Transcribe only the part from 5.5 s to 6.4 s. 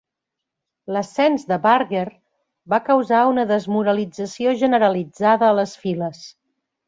a les files.